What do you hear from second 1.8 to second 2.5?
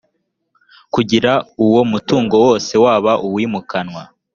mutungo